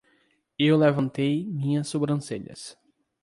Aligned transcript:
Eu 0.57 0.77
levantei 0.77 1.45
minhas 1.45 1.87
sobrancelhas. 1.87 2.75